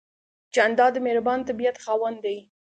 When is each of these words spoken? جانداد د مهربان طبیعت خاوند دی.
جانداد 0.55 0.91
د 0.95 0.97
مهربان 1.05 1.39
طبیعت 1.49 1.77
خاوند 1.83 2.17
دی. 2.25 2.37